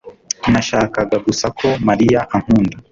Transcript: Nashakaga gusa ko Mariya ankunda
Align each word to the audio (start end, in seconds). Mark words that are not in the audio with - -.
Nashakaga 0.51 1.15
gusa 1.27 1.45
ko 1.59 1.67
Mariya 1.87 2.19
ankunda 2.35 2.75